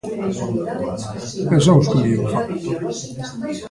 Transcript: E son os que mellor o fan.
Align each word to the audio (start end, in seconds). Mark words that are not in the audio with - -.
E 1.55 1.57
son 1.65 1.77
os 1.81 1.87
que 1.91 1.97
mellor 2.03 2.25
o 2.25 2.27
fan. 2.33 2.49